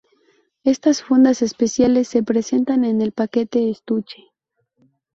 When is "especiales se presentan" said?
1.43-2.85